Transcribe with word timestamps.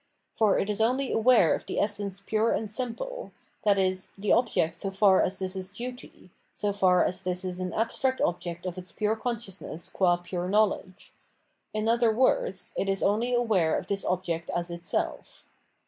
Eor 0.39 0.59
it 0.59 0.67
is 0.67 0.81
only 0.81 1.11
aware 1.11 1.53
of 1.53 1.67
the 1.67 1.79
essence 1.79 2.23
pure 2.25 2.53
and 2.53 2.71
simple, 2.71 3.31
i.e. 3.67 3.95
the 4.17 4.31
object 4.31 4.79
so 4.79 4.89
far 4.89 5.21
as 5.21 5.37
this 5.37 5.55
is 5.55 5.69
duty, 5.69 6.31
so 6.55 6.73
far 6.73 7.03
as 7.03 7.21
this 7.21 7.45
is 7.45 7.59
an 7.59 7.71
abstract 7.73 8.19
object 8.19 8.65
of 8.65 8.79
its 8.79 8.91
pure 8.91 9.15
consciousness 9.15 9.89
qua 9.89 10.17
pure 10.17 10.49
knowledge— 10.49 11.13
in 11.71 11.87
other 11.87 12.11
words, 12.11 12.71
it 12.75 12.89
is 12.89 13.03
only 13.03 13.31
aware 13.35 13.77
of 13.77 13.85
this 13.85 14.03
object 14.03 14.49
as 14.55 14.71
itself. 14.71 15.45